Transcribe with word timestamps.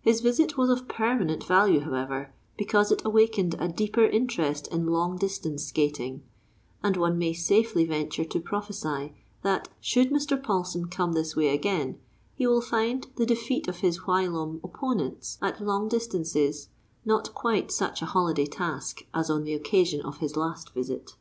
His 0.00 0.20
visit 0.22 0.56
was 0.58 0.70
of 0.70 0.88
permanent 0.88 1.44
value, 1.44 1.78
however, 1.78 2.34
because 2.58 2.90
it 2.90 3.00
awakened 3.04 3.54
a 3.60 3.68
deeper 3.68 4.04
interest 4.04 4.66
in 4.66 4.86
long 4.86 5.16
distance 5.18 5.64
skating; 5.66 6.24
and 6.82 6.96
one 6.96 7.16
may 7.16 7.32
safely 7.32 7.84
venture 7.84 8.24
to 8.24 8.40
prophesy 8.40 9.14
that, 9.42 9.68
should 9.80 10.10
Mr. 10.10 10.36
Paulsen 10.36 10.90
come 10.90 11.12
this 11.12 11.36
way 11.36 11.50
again, 11.54 12.00
he 12.34 12.44
will 12.48 12.60
find 12.60 13.06
the 13.14 13.24
defeat 13.24 13.68
of 13.68 13.76
his 13.86 13.98
whilom 14.04 14.58
opponents 14.64 15.38
at 15.40 15.60
long 15.64 15.86
distances 15.88 16.68
not 17.04 17.32
quite 17.32 17.70
such 17.70 18.02
a 18.02 18.06
holiday 18.06 18.46
task 18.46 19.06
as 19.14 19.30
on 19.30 19.44
the 19.44 19.54
occasion 19.54 20.00
of 20.00 20.18
his 20.18 20.34
last 20.36 20.74
visit. 20.74 21.14